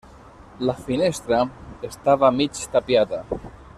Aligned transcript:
La 0.69 0.75
finestra 0.85 1.41
estava 1.91 2.31
mig 2.39 2.63
tapiada. 2.77 3.21